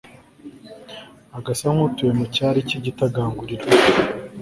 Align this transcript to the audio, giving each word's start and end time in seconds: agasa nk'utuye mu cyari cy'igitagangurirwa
agasa 1.37 1.67
nk'utuye 1.73 2.11
mu 2.19 2.25
cyari 2.35 2.59
cy'igitagangurirwa 2.67 3.69